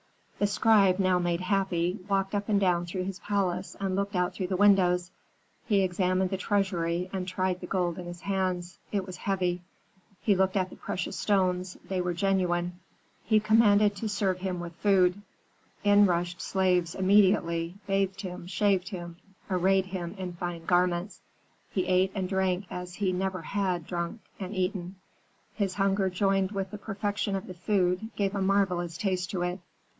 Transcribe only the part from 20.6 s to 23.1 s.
garments. He ate and drank as